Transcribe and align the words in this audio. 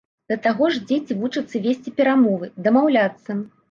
Да 0.31 0.37
таго 0.45 0.69
ж, 0.77 0.81
дзеці 0.93 1.19
вучацца 1.21 1.63
весці 1.69 1.97
перамовы, 2.03 2.53
дамаўляцца. 2.67 3.43